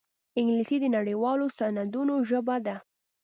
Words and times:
انګلیسي 0.37 0.77
د 0.81 0.85
نړيوالو 0.97 1.45
سندونو 1.57 2.13
ژبه 2.29 2.55
ده 2.65 2.75